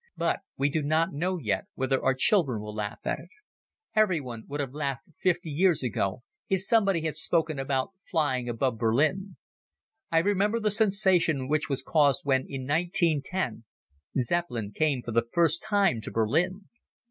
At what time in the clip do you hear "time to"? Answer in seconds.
15.61-16.09